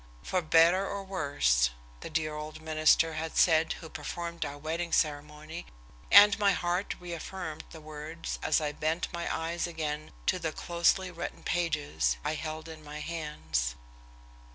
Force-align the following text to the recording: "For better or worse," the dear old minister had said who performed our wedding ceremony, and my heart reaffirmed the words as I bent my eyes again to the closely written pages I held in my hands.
"For 0.23 0.41
better 0.41 0.83
or 0.87 1.03
worse," 1.03 1.69
the 1.99 2.09
dear 2.09 2.33
old 2.33 2.59
minister 2.59 3.13
had 3.13 3.37
said 3.37 3.73
who 3.73 3.87
performed 3.87 4.43
our 4.43 4.57
wedding 4.57 4.91
ceremony, 4.91 5.67
and 6.11 6.39
my 6.39 6.53
heart 6.53 6.95
reaffirmed 6.99 7.65
the 7.69 7.81
words 7.81 8.39
as 8.41 8.59
I 8.59 8.71
bent 8.71 9.13
my 9.13 9.31
eyes 9.31 9.67
again 9.67 10.11
to 10.25 10.39
the 10.39 10.53
closely 10.53 11.11
written 11.11 11.43
pages 11.43 12.17
I 12.25 12.33
held 12.33 12.67
in 12.67 12.83
my 12.83 12.99
hands. 12.99 13.75